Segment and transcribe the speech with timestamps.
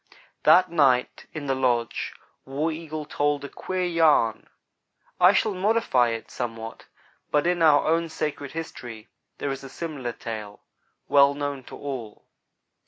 [0.45, 4.49] That night in the lodge War Eagle told a queer yarn.
[5.19, 6.87] I shall modify it somewhat,
[7.29, 10.63] but in our own sacred history there is a similar tale,
[11.07, 12.25] well known to all.